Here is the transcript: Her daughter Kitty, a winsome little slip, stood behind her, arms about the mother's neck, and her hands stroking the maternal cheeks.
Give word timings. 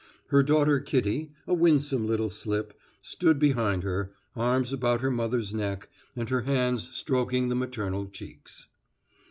Her 0.29 0.41
daughter 0.41 0.79
Kitty, 0.79 1.31
a 1.45 1.53
winsome 1.53 2.07
little 2.07 2.31
slip, 2.31 2.73
stood 3.03 3.37
behind 3.37 3.83
her, 3.83 4.13
arms 4.35 4.73
about 4.73 5.03
the 5.03 5.11
mother's 5.11 5.53
neck, 5.53 5.89
and 6.15 6.27
her 6.29 6.41
hands 6.41 6.89
stroking 6.95 7.49
the 7.49 7.55
maternal 7.55 8.07
cheeks. 8.07 8.65